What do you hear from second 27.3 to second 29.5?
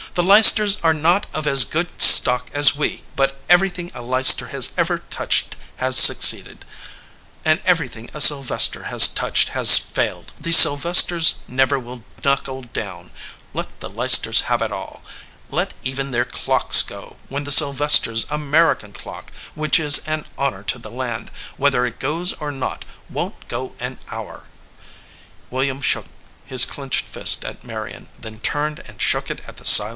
at Marion, then turned and shook it